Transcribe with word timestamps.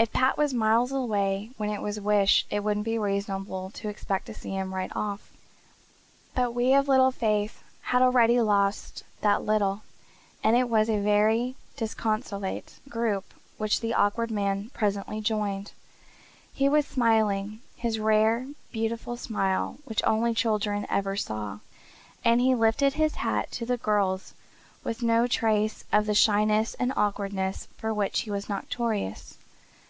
"If 0.00 0.12
Pat 0.12 0.38
was 0.38 0.54
miles 0.54 0.92
away 0.92 1.50
when 1.56 1.70
it 1.70 1.82
was 1.82 1.98
wished 1.98 2.46
it 2.50 2.60
wouldn't 2.62 2.84
be 2.84 3.00
reasonable 3.00 3.70
to 3.72 3.88
expect 3.88 4.26
to 4.26 4.34
see 4.34 4.50
him 4.50 4.72
right 4.72 4.92
off." 4.94 5.32
But 6.36 6.54
we 6.54 6.72
of 6.74 6.86
little 6.86 7.10
faith 7.10 7.64
had 7.80 8.00
already 8.00 8.40
lost 8.40 9.02
that 9.22 9.42
little, 9.42 9.82
and 10.44 10.54
it 10.54 10.68
was 10.68 10.88
a 10.88 11.00
very 11.00 11.56
disconsolate 11.76 12.78
group 12.88 13.34
which 13.56 13.80
the 13.80 13.92
Awkward 13.92 14.30
Man 14.30 14.70
presently 14.72 15.20
joined. 15.20 15.72
He 16.54 16.68
was 16.68 16.86
smiling 16.86 17.58
his 17.74 17.98
rare, 17.98 18.46
beautiful 18.70 19.16
smile 19.16 19.78
which 19.84 20.04
only 20.04 20.32
children 20.32 20.86
ever 20.88 21.16
saw 21.16 21.58
and 22.24 22.40
he 22.40 22.54
lifted 22.54 22.92
his 22.92 23.16
hat 23.16 23.50
to 23.50 23.66
the 23.66 23.76
girls 23.78 24.32
with 24.84 25.02
no 25.02 25.26
trace 25.26 25.82
of 25.90 26.06
the 26.06 26.14
shyness 26.14 26.74
and 26.74 26.92
awkwardness 26.94 27.66
for 27.76 27.92
which 27.92 28.20
he 28.20 28.30
was 28.30 28.48
notorious. 28.48 29.34